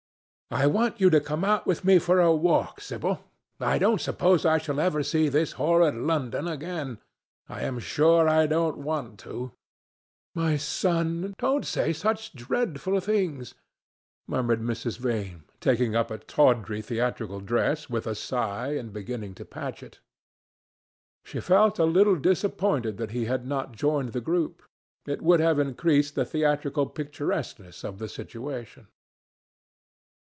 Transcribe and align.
"I 0.53 0.67
want 0.67 0.99
you 0.99 1.09
to 1.11 1.21
come 1.21 1.45
out 1.45 1.65
with 1.65 1.85
me 1.85 1.97
for 1.97 2.19
a 2.19 2.35
walk, 2.35 2.81
Sibyl. 2.81 3.21
I 3.61 3.79
don't 3.79 4.01
suppose 4.01 4.45
I 4.45 4.57
shall 4.57 4.81
ever 4.81 5.01
see 5.01 5.29
this 5.29 5.53
horrid 5.53 5.95
London 5.95 6.45
again. 6.45 6.97
I 7.47 7.61
am 7.61 7.79
sure 7.79 8.27
I 8.27 8.47
don't 8.47 8.79
want 8.79 9.17
to." 9.19 9.53
"My 10.35 10.57
son, 10.57 11.35
don't 11.37 11.65
say 11.65 11.93
such 11.93 12.33
dreadful 12.33 12.99
things," 12.99 13.53
murmured 14.27 14.59
Mrs. 14.61 14.97
Vane, 14.97 15.45
taking 15.61 15.95
up 15.95 16.11
a 16.11 16.17
tawdry 16.17 16.81
theatrical 16.81 17.39
dress, 17.39 17.89
with 17.89 18.05
a 18.05 18.13
sigh, 18.13 18.73
and 18.73 18.91
beginning 18.91 19.33
to 19.35 19.45
patch 19.45 19.81
it. 19.81 20.01
She 21.23 21.39
felt 21.39 21.79
a 21.79 21.85
little 21.85 22.17
disappointed 22.17 22.97
that 22.97 23.11
he 23.11 23.23
had 23.23 23.47
not 23.47 23.71
joined 23.71 24.09
the 24.11 24.19
group. 24.19 24.63
It 25.07 25.21
would 25.21 25.39
have 25.39 25.59
increased 25.59 26.15
the 26.15 26.25
theatrical 26.25 26.87
picturesqueness 26.87 27.85
of 27.85 27.99
the 27.99 28.09
situation. 28.09 28.89